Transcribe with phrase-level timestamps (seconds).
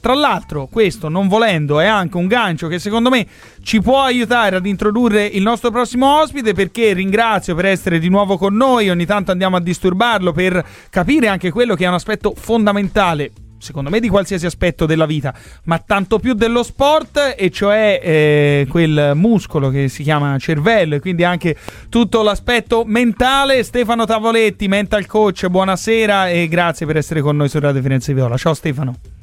[0.00, 3.26] Tra l'altro, questo non volendo è anche un gancio che secondo me
[3.64, 8.38] ci può aiutare ad introdurre il nostro prossimo ospite perché ringrazio per essere di nuovo
[8.38, 12.32] con noi, ogni tanto andiamo a disturbarlo per capire anche quello che è un aspetto
[12.36, 15.34] fondamentale secondo me di qualsiasi aspetto della vita,
[15.64, 21.00] ma tanto più dello sport, e cioè eh, quel muscolo che si chiama cervello, e
[21.00, 21.56] quindi anche
[21.88, 23.64] tutto l'aspetto mentale.
[23.64, 28.36] Stefano Tavoletti, mental coach, buonasera e grazie per essere con noi su Radio Firenze Viola.
[28.36, 29.17] Ciao Stefano.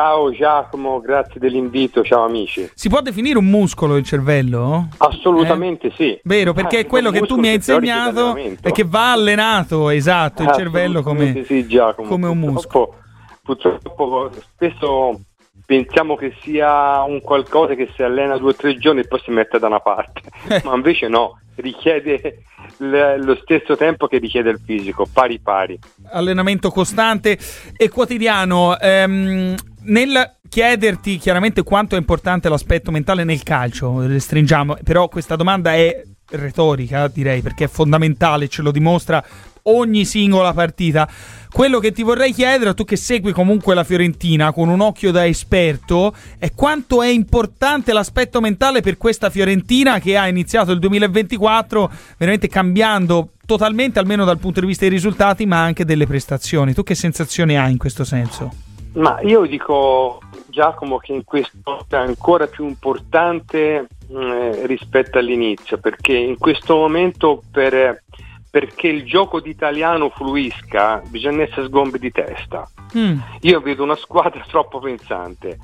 [0.00, 2.70] Ciao Giacomo, grazie dell'invito, ciao amici.
[2.72, 4.88] Si può definire un muscolo il cervello?
[4.96, 5.92] Assolutamente eh?
[5.94, 6.20] sì.
[6.22, 10.42] Vero, perché ah, è quello che tu mi hai insegnato e che va allenato, esatto,
[10.42, 11.66] il cervello come, sì,
[12.06, 12.94] come un muscolo.
[13.42, 15.20] Purtroppo spesso
[15.66, 19.30] pensiamo che sia un qualcosa che si allena due o tre giorni e poi si
[19.30, 20.62] mette da una parte, eh.
[20.64, 22.44] ma invece no, richiede
[22.78, 25.78] lo stesso tempo che richiede il fisico, pari pari.
[26.12, 27.38] Allenamento costante
[27.76, 28.78] e quotidiano.
[28.78, 35.74] Ehm, nel chiederti chiaramente quanto è importante l'aspetto mentale nel calcio, restringiamo, però questa domanda
[35.74, 39.24] è retorica, direi, perché è fondamentale, ce lo dimostra
[39.64, 41.08] ogni singola partita.
[41.50, 45.26] Quello che ti vorrei chiedere, tu che segui comunque la Fiorentina con un occhio da
[45.26, 51.90] esperto, è quanto è importante l'aspetto mentale per questa Fiorentina che ha iniziato il 2024
[52.16, 56.72] veramente cambiando totalmente, almeno dal punto di vista dei risultati, ma anche delle prestazioni.
[56.72, 58.69] Tu che sensazioni hai in questo senso?
[58.94, 66.16] Ma io dico Giacomo che in questo è ancora più importante eh, rispetto all'inizio, perché
[66.16, 68.02] in questo momento per
[68.50, 72.68] perché il gioco d'italiano fluisca bisogna essere sgombi di testa.
[72.96, 73.18] Mm.
[73.42, 75.56] Io vedo una squadra troppo pensante.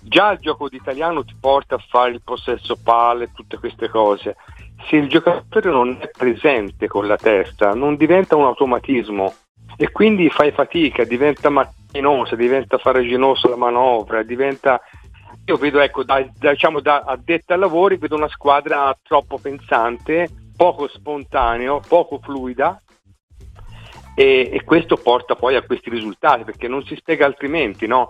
[0.00, 4.36] Già il gioco d'italiano ti porta a fare il possesso palle, tutte queste cose.
[4.88, 9.32] Se il giocatore non è presente con la testa, non diventa un automatismo
[9.76, 11.48] e quindi fai fatica, diventa
[11.94, 14.80] macchinosa, diventa faraginosa la manovra, diventa
[15.46, 20.28] io vedo, ecco, da, da, diciamo, da addetta ai lavori, vedo una squadra troppo pensante
[20.56, 22.80] poco spontaneo, poco fluida
[24.14, 28.08] e, e, questo porta poi a questi risultati perché non si spiega altrimenti, no?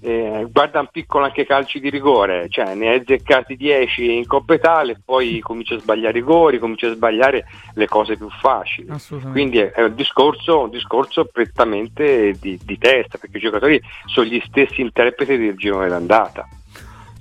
[0.00, 4.54] Eh, guarda un piccolo anche calci di rigore, cioè ne hai azzeccati 10 in Coppa
[4.54, 8.88] Italia e poi comincia a sbagliare i rigori, comincia a sbagliare le cose più facili.
[9.30, 14.26] Quindi è, è un, discorso, un discorso, prettamente di, di testa, perché i giocatori sono
[14.26, 16.46] gli stessi interpreti del girone d'andata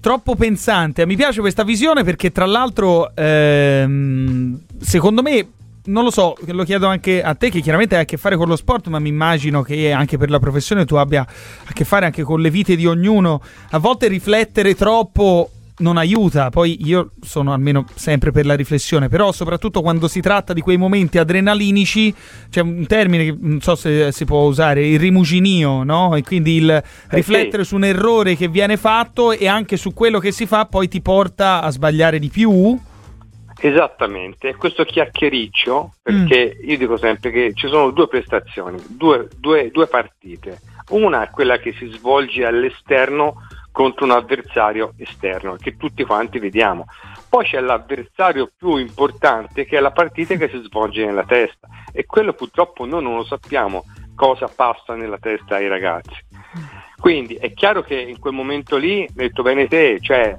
[0.06, 1.04] troppo pensante.
[1.08, 5.48] Mi piace questa visione perché, tra l'altro, ehm, secondo me.
[5.86, 8.48] Non lo so, lo chiedo anche a te che chiaramente hai a che fare con
[8.48, 12.06] lo sport, ma mi immagino che anche per la professione tu abbia a che fare
[12.06, 13.42] anche con le vite di ognuno.
[13.72, 19.32] A volte riflettere troppo non aiuta, poi io sono almeno sempre per la riflessione, però
[19.32, 22.14] soprattutto quando si tratta di quei momenti adrenalinici,
[22.50, 26.16] c'è un termine che non so se si può usare, il rimuginio, no?
[26.16, 27.66] E quindi il riflettere okay.
[27.66, 31.02] su un errore che viene fatto e anche su quello che si fa poi ti
[31.02, 32.80] porta a sbagliare di più.
[33.58, 36.70] Esattamente, questo chiacchiericcio, perché mm.
[36.70, 40.60] io dico sempre che ci sono due prestazioni, due, due, due partite.
[40.90, 46.86] Una è quella che si svolge all'esterno contro un avversario esterno che tutti quanti vediamo.
[47.28, 52.06] Poi c'è l'avversario più importante che è la partita che si svolge nella testa e
[52.06, 53.84] quello purtroppo noi non lo sappiamo
[54.16, 56.16] cosa passa nella testa ai ragazzi.
[56.98, 60.38] Quindi è chiaro che in quel momento lì, detto bene te, cioè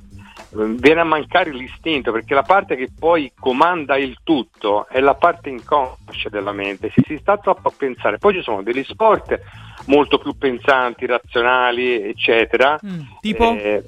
[0.64, 5.50] viene a mancare l'istinto perché la parte che poi comanda il tutto è la parte
[5.50, 8.18] inconscia della mente, si, si sta troppo a pensare.
[8.18, 9.40] Poi ci sono degli sport
[9.86, 12.78] molto più pensanti, razionali, eccetera.
[12.84, 13.52] Mm, tipo?
[13.52, 13.84] Eh,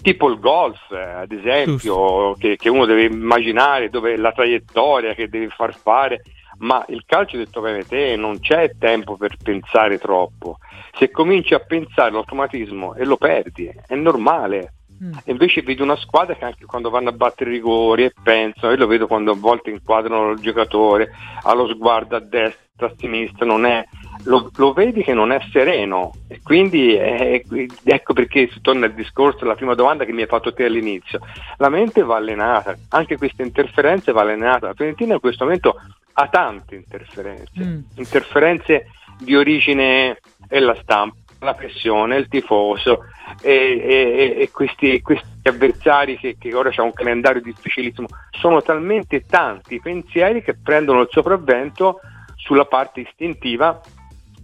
[0.00, 5.48] tipo il golf, ad esempio, che, che, uno deve immaginare dove la traiettoria che deve
[5.48, 6.22] far fare,
[6.58, 10.58] ma il calcio detto bene te non c'è tempo per pensare troppo.
[10.96, 14.72] Se cominci a pensare l'automatismo e lo perdi, è normale.
[15.02, 15.12] Mm.
[15.26, 18.78] Invece vedo una squadra che anche quando vanno a battere i rigori e pensano, io
[18.78, 21.10] lo vedo quando a volte inquadrano il giocatore,
[21.42, 23.84] ha lo sguardo a destra, a sinistra, non è,
[24.24, 27.42] lo, lo vedi che non è sereno e quindi è,
[27.84, 31.20] ecco perché si torna al discorso, alla prima domanda che mi hai fatto te all'inizio.
[31.58, 34.68] La mente va allenata, anche queste interferenze va allenata.
[34.68, 35.80] La Fiorentina in questo momento
[36.18, 37.78] ha tante interferenze, mm.
[37.96, 38.86] interferenze
[39.18, 40.18] di origine
[40.48, 43.04] e la stampa, la pressione, il tifoso
[43.42, 49.24] e, e, e questi, questi, avversari che, che ora c'è un calendario difficilissimo, sono talmente
[49.26, 52.00] tanti pensieri che prendono il sopravvento
[52.36, 53.80] sulla parte istintiva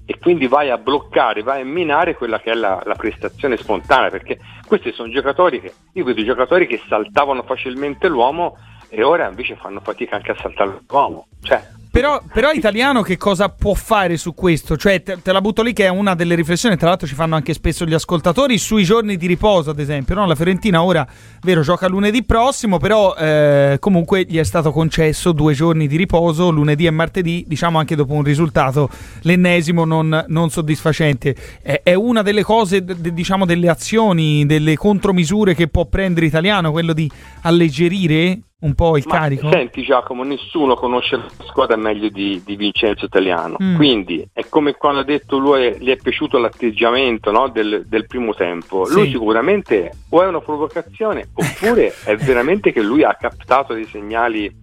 [0.05, 4.11] e quindi vai a bloccare, vai a minare quella che è la, la, prestazione spontanea,
[4.11, 8.57] perché questi sono giocatori che, io vedo giocatori che saltavano facilmente l'uomo
[8.89, 11.63] e ora invece fanno fatica anche a saltare l'uomo, cioè
[11.93, 14.79] Però, però, italiano che cosa può fare su questo?
[14.79, 17.35] Cioè, te, te, la butto lì che è una delle riflessioni, tra l'altro ci fanno
[17.35, 20.15] anche spesso gli ascoltatori, sui giorni di riposo, ad esempio.
[20.15, 20.25] No?
[20.25, 21.07] La Fiorentina ora,
[21.43, 26.49] vero, gioca lunedì prossimo, però eh, comunque gli è stato concesso due giorni di riposo,
[26.49, 28.89] lunedì e martedì, diciamo anche dopo un risultato,
[29.21, 31.37] l'ennesimo non, non soddisfacente.
[31.61, 36.71] È, è, una delle cose, de, diciamo, delle azioni, delle contromisure che può prendere italiano,
[36.71, 37.11] quello di
[37.43, 39.51] alleggerire un po' il Ma carico?
[39.51, 43.77] Senti Giacomo, nessuno conosce la squadra meglio di, di Vincenzo Italiano, mm.
[43.77, 48.35] quindi è come quando ha detto lui gli è piaciuto l'atteggiamento no, del, del, primo
[48.35, 48.95] tempo, sì.
[48.95, 54.61] lui sicuramente o è una provocazione oppure è veramente che lui ha captato dei segnali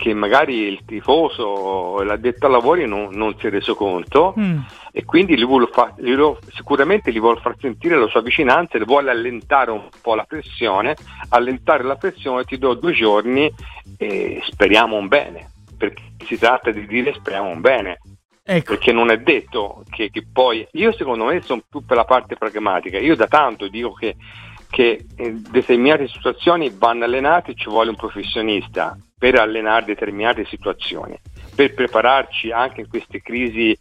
[0.00, 4.58] che magari il tifoso l'addetto ai lavori non, non, si è reso conto mm.
[4.92, 8.84] e quindi vuole fa, gli lo, sicuramente gli vuole far sentire la sua vicinanza e
[8.84, 10.96] vuole allentare un po' la pressione,
[11.28, 13.52] allentare la pressione ti do due giorni
[13.98, 15.50] e speriamo un bene,
[16.24, 17.98] si tratta di dire speriamo un bene.
[18.42, 18.74] Ecco.
[18.74, 22.36] Perché non è detto che, che poi, io secondo me sono più per la parte
[22.36, 24.16] pragmatica, io da tanto dico che
[24.70, 31.18] che in determinate situazioni vanno allenati, ci vuole un professionista per allenare determinate situazioni,
[31.54, 33.76] per prepararci anche in queste crisi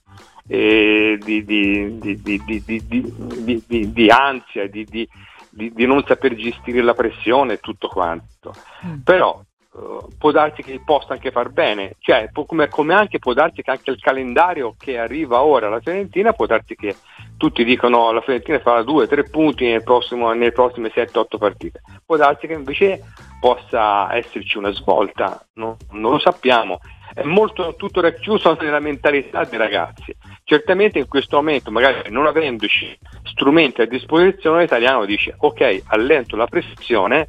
[0.47, 5.07] eh, di, di, di, di, ansia, di,
[5.85, 8.55] non saper gestire la pressione e tutto quanto.
[8.85, 9.01] Mm.
[9.01, 9.39] Però
[9.79, 13.71] Uh, può darsi che possa anche far bene, cioè come, come, anche può darsi che
[13.71, 16.97] anche il calendario che arriva ora alla Fiorentina può darsi che
[17.37, 22.45] tutti dicono la Fiorentina farà 2-3 punti nel prossimo, nelle prossime 7-8 partite, può darsi
[22.45, 22.99] che invece
[23.39, 25.77] possa esserci una svolta, no?
[25.91, 26.81] non lo sappiamo,
[27.13, 30.13] è molto tutto racchiuso nella mentalità dei ragazzi.
[30.43, 36.47] Certamente in questo momento, magari non avendoci strumenti a disposizione, l'italiano dice ok, allento la
[36.47, 37.27] pressione,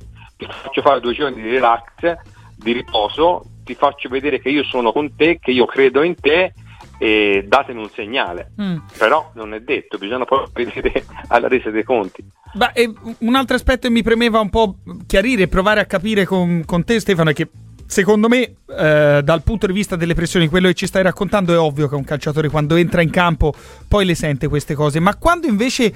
[0.48, 2.16] faccio fare due giorni di relax,
[2.62, 6.52] di riposo, ti faccio vedere che io sono con te, che io credo in te
[6.98, 8.52] e datemi un segnale.
[8.60, 8.76] Mm.
[8.98, 12.22] Però non è detto, bisogna poi vedere alla resa dei conti.
[12.52, 14.76] Beh, un altro aspetto che mi premeva un po'
[15.06, 17.48] chiarire e provare a capire con, con te Stefano è che
[17.86, 21.58] secondo me, eh, dal punto di vista delle pressioni, quello che ci stai raccontando è
[21.58, 23.52] ovvio che un calciatore quando entra in campo
[23.88, 25.92] poi le sente queste cose, ma quando invece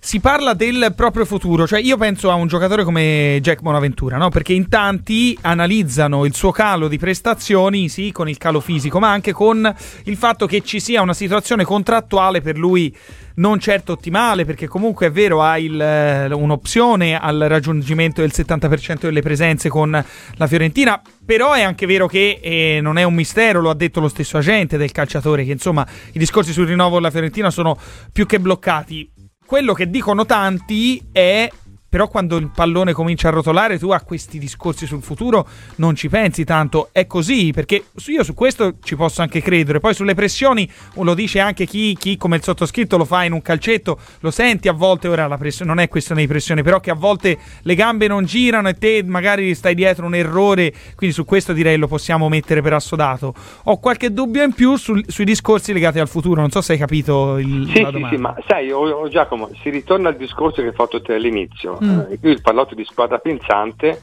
[0.00, 1.66] si parla del proprio futuro.
[1.66, 4.28] Cioè, io penso a un giocatore come Jack Bonaventura, no?
[4.28, 9.10] Perché in tanti analizzano il suo calo di prestazioni, sì, con il calo fisico, ma
[9.10, 12.94] anche con il fatto che ci sia una situazione contrattuale per lui
[13.36, 19.00] non certo ottimale, perché comunque è vero, ha il, eh, un'opzione al raggiungimento del 70%
[19.00, 23.60] delle presenze con la Fiorentina, però è anche vero che eh, non è un mistero,
[23.60, 27.10] lo ha detto lo stesso agente del calciatore, che insomma i discorsi sul rinnovo della
[27.10, 27.78] Fiorentina sono
[28.12, 29.10] più che bloccati
[29.46, 31.48] quello che dicono tanti è
[31.88, 35.46] però quando il pallone comincia a rotolare tu a questi discorsi sul futuro
[35.76, 36.88] non ci pensi tanto.
[36.92, 39.80] È così, perché io su questo ci posso anche credere.
[39.80, 43.42] Poi sulle pressioni lo dice anche chi, chi come il sottoscritto lo fa in un
[43.42, 46.90] calcetto, lo senti a volte, ora la pressione non è questione di pressione, però che
[46.90, 51.24] a volte le gambe non girano e te magari stai dietro un errore, quindi su
[51.24, 53.34] questo direi lo possiamo mettere per assodato.
[53.64, 56.78] Ho qualche dubbio in più sul, sui discorsi legati al futuro, non so se hai
[56.78, 58.08] capito il, sì, la domanda.
[58.08, 61.14] Sì, sì, ma sai, oh, oh, Giacomo, si ritorna al discorso che hai fatto te
[61.14, 62.00] all'inizio Mm.
[62.10, 64.02] Eh, qui ho parlato di squadra pensante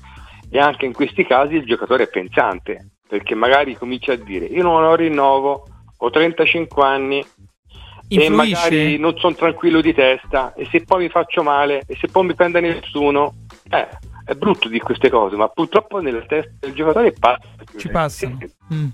[0.50, 4.64] e anche in questi casi il giocatore è pensante, perché magari comincia a dire io
[4.64, 5.68] non ho rinnovo,
[5.98, 7.26] ho 35 anni
[8.08, 8.26] Influisce.
[8.26, 12.08] e magari non sono tranquillo di testa e se poi mi faccio male e se
[12.08, 13.34] poi mi prende nessuno,
[13.70, 13.88] eh,
[14.26, 17.48] è brutto di queste cose, ma purtroppo nella testa del giocatore passa.
[17.78, 18.38] Ci passano.
[18.74, 18.88] Mm.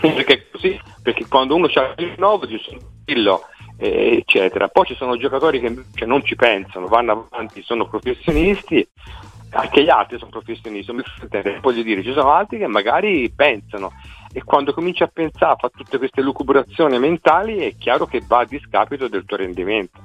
[0.00, 3.42] Perché così, perché quando uno ha il rinnovo dice sono tranquillo
[3.76, 4.68] eccetera.
[4.68, 8.86] Poi ci sono giocatori che invece non ci pensano, vanno avanti, sono professionisti,
[9.50, 10.92] anche gli altri sono professionisti,
[11.60, 13.92] voglio dire, ci sono altri che magari pensano
[14.32, 18.44] e quando cominci a pensare, fa tutte queste lucubrazioni mentali, è chiaro che va a
[18.44, 20.00] discapito del tuo rendimento.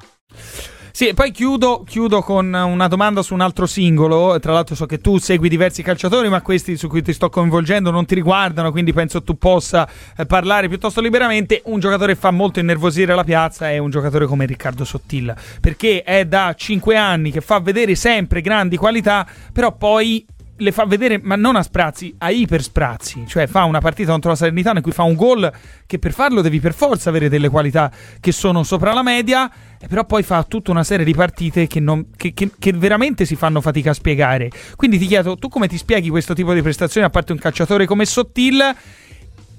[1.00, 4.38] Sì, e poi chiudo, chiudo, con una domanda su un altro singolo.
[4.38, 7.89] Tra l'altro, so che tu segui diversi calciatori, ma questi su cui ti sto coinvolgendo
[7.89, 9.88] non ti riguardano, quindi penso tu possa
[10.18, 11.62] eh, parlare piuttosto liberamente.
[11.68, 16.03] Un giocatore che fa molto innervosire la piazza è un giocatore come Riccardo Sottilla, perché
[16.03, 20.25] è da 5 anni che fa vedere sempre grandi qualità, però poi
[20.60, 23.25] le fa vedere, ma non a sprazzi, a iper sprazzi.
[23.28, 25.51] Cioè fa una partita contro la Salernitana in cui fa un gol
[25.86, 29.50] che per farlo devi per forza avere delle qualità che sono sopra la media,
[29.80, 33.25] e però poi fa tutta una serie di partite che, non, che, che, che, veramente
[33.25, 34.50] si fanno fatica a spiegare.
[34.75, 37.86] Quindi ti chiedo, tu come ti spieghi questo tipo di prestazioni a parte un calciatore
[37.86, 38.75] come Sottil?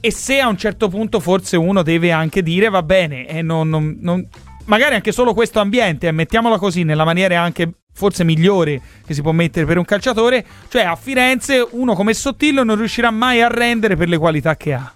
[0.03, 3.69] E se a un certo punto forse uno deve anche dire, va bene, eh, non,
[3.69, 4.27] non, non
[4.65, 9.23] magari anche solo questo ambiente, eh, mettiamola così, nella maniera anche forse migliore che si
[9.23, 13.49] può mettere per un calciatore, cioè a Firenze uno come Sottillo non riuscirà mai a
[13.49, 14.95] rendere per le qualità che ha.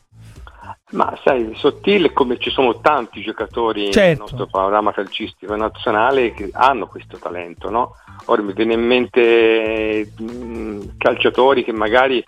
[0.90, 4.00] Ma sai, sottile come ci sono tanti giocatori certo.
[4.00, 7.96] nel nostro panorama calcistico nazionale che hanno questo talento, no?
[8.26, 12.24] Ora mi viene in mente mh, calciatori che magari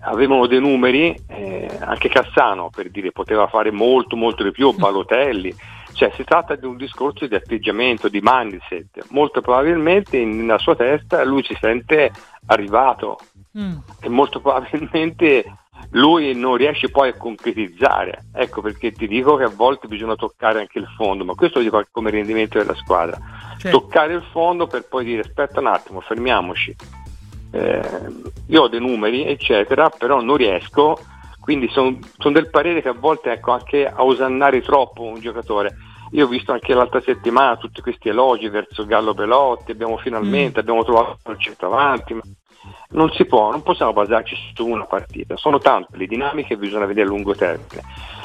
[0.00, 5.54] avevano dei numeri, eh, anche Cassano per dire poteva fare molto molto di più, Balotelli,
[5.96, 11.24] cioè si tratta di un discorso di atteggiamento, di mindset, molto probabilmente nella sua testa
[11.24, 12.12] lui si sente
[12.46, 13.18] arrivato
[13.58, 13.76] mm.
[14.00, 15.44] e molto probabilmente
[15.90, 18.26] lui non riesce poi a concretizzare.
[18.34, 21.64] Ecco perché ti dico che a volte bisogna toccare anche il fondo, ma questo lo
[21.64, 23.18] dico come rendimento della squadra.
[23.56, 23.80] Certo.
[23.80, 26.76] Toccare il fondo per poi dire aspetta un attimo, fermiamoci.
[27.52, 27.80] Eh,
[28.48, 30.98] io ho dei numeri, eccetera, però non riesco,
[31.40, 35.76] quindi sono son del parere che a volte ecco, anche a osannare troppo un giocatore.
[36.12, 40.62] Io ho visto anche l'altra settimana tutti questi elogi verso Gallo Pelotti, abbiamo finalmente mm.
[40.62, 42.22] abbiamo trovato il centravanti, ma
[42.90, 46.86] non si può, non possiamo basarci su una partita, sono tante le dinamiche che bisogna
[46.86, 47.82] vedere a lungo termine.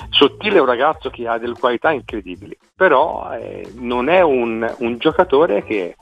[0.09, 4.97] Sottile è un ragazzo che ha delle qualità incredibili, però eh, non è un, un
[4.97, 5.95] giocatore che,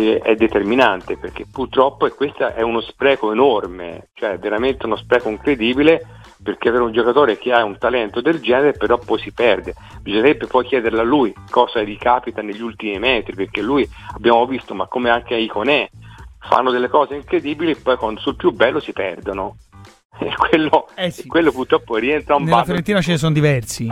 [0.00, 5.28] che, è determinante, perché purtroppo e questo è uno spreco enorme, cioè veramente uno spreco
[5.28, 6.04] incredibile,
[6.42, 9.74] perché avere un giocatore che ha un talento del genere però poi si perde.
[10.00, 14.74] Bisognerebbe poi chiederle a lui cosa gli capita negli ultimi metri, perché lui abbiamo visto,
[14.74, 15.88] ma come anche Iconè,
[16.48, 19.56] fanno delle cose incredibili e poi sul più bello si perdono.
[20.22, 21.26] E quello, eh sì.
[21.26, 22.50] quello purtroppo rientra un po'.
[22.50, 23.88] Nella Fiorentina ce ne sono diversi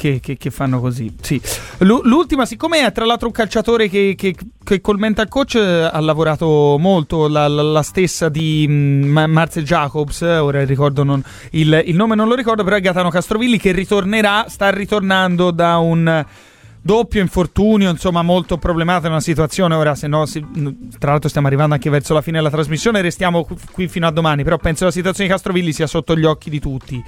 [0.00, 1.14] che, che, che, fanno così.
[1.20, 1.38] Sì.
[1.80, 6.00] L'ultima, siccome è tra l'altro un calciatore che, che, che col mental coach eh, ha
[6.00, 11.96] lavorato molto, la, la, la stessa di mm, Marcel Jacobs, ora ricordo non, il, il
[11.96, 16.24] nome non lo ricordo, però è Gaetano Castrovilli che ritornerà, sta ritornando da un
[16.82, 19.74] doppio infortunio, insomma, molto problemata una situazione.
[19.74, 20.44] Ora, se no, si,
[20.98, 23.00] tra l'altro, stiamo arrivando anche verso la fine della trasmissione.
[23.00, 24.44] Restiamo qui fino a domani.
[24.44, 27.02] Però penso la situazione di Castrovilli sia sotto gli occhi di tutti.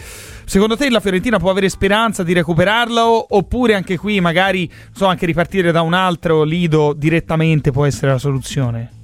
[0.45, 3.35] Secondo te la Fiorentina può avere speranza di recuperarlo?
[3.37, 8.19] Oppure anche qui, magari, so, anche ripartire da un altro lido direttamente può essere la
[8.19, 9.02] soluzione?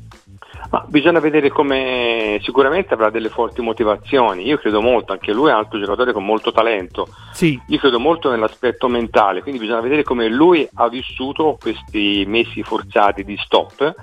[0.70, 4.46] Ma bisogna vedere come sicuramente avrà delle forti motivazioni.
[4.46, 7.08] Io credo molto, anche lui è un altro giocatore con molto talento.
[7.32, 7.58] Sì.
[7.68, 13.24] Io credo molto nell'aspetto mentale, quindi bisogna vedere come lui ha vissuto questi mesi forzati
[13.24, 13.94] di stop.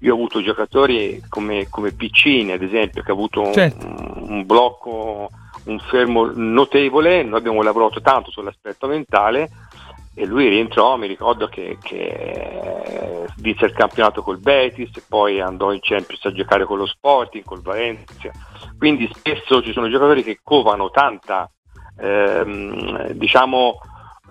[0.00, 3.86] Io ho avuto giocatori come, come Piccini, ad esempio, che ha avuto certo.
[3.86, 5.28] un, un blocco,
[5.64, 7.22] un fermo notevole.
[7.22, 9.50] Noi abbiamo lavorato tanto sull'aspetto mentale
[10.14, 15.72] e lui rientrò, mi ricordo che, che vinse il campionato col Betis e poi andò
[15.72, 18.30] in Champions a giocare con lo Sporting, col Valencia,
[18.78, 21.50] quindi spesso ci sono giocatori che covano tanta
[21.98, 23.78] ehm, diciamo,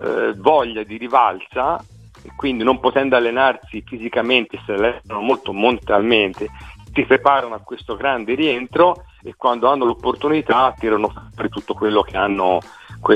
[0.00, 1.78] eh, voglia di rivalsa
[2.22, 6.48] e quindi non potendo allenarsi fisicamente, se allenano molto mentalmente,
[6.92, 12.16] si preparano a questo grande rientro e quando hanno l'opportunità tirano fuori tutto quello che
[12.16, 12.60] hanno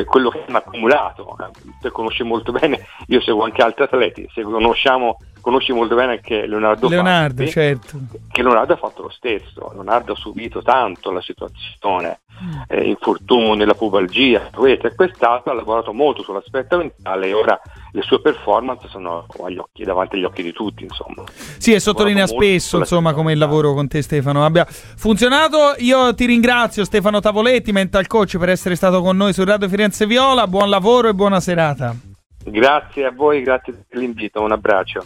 [0.04, 1.36] quello che hanno accumulato.
[1.80, 6.46] Te conosci molto bene, io seguo anche altri atleti, se conosciamo conosci molto bene anche
[6.46, 7.98] Leonardo, Leonardo Fatti, certo.
[8.30, 12.60] che Leonardo ha fatto lo stesso, Leonardo ha subito tanto la situazione, mm.
[12.68, 17.60] eh, infortunio nella pubalgia, e quest'altro, ha lavorato molto sull'aspetto mentale e ora
[17.92, 20.84] le sue performance sono occhi, davanti agli occhi di tutti.
[20.84, 21.24] Insomma.
[21.32, 25.74] Sì, e sottolinea spesso insomma, come il lavoro con te Stefano abbia funzionato.
[25.78, 30.06] Io ti ringrazio Stefano Tavoletti, mental coach, per essere stato con noi su Radio Firenze
[30.06, 32.07] Viola, buon lavoro e buona serata.
[32.50, 35.04] Grazie a voi, grazie per l'invito, un abbraccio.